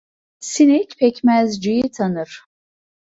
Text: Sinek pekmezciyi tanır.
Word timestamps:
Sinek 0.51 0.89
pekmezciyi 0.99 1.87
tanır. 1.95 2.31